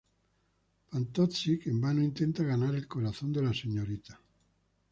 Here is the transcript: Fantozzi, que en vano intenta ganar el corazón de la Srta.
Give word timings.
Fantozzi, 0.89 1.59
que 1.59 1.69
en 1.69 1.79
vano 1.79 2.01
intenta 2.01 2.41
ganar 2.41 2.73
el 2.73 2.87
corazón 2.87 3.31
de 3.31 3.43
la 3.43 3.53
Srta. 3.53 4.19